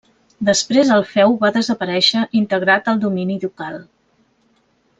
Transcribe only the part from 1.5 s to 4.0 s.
desaparèixer integrat al domini ducal.